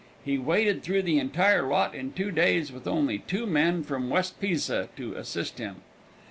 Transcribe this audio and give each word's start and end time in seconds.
He 0.25 0.39
waded 0.39 0.81
through 0.81 1.03
the 1.03 1.19
entire 1.19 1.61
lot 1.61 1.93
in 1.93 2.13
two 2.13 2.31
days 2.31 2.71
with 2.71 2.87
only 2.87 3.19
two 3.19 3.45
men 3.45 3.83
from 3.83 4.09
West 4.09 4.39
Pisa 4.41 4.89
to 4.97 5.13
assist 5.13 5.59
him. 5.59 5.75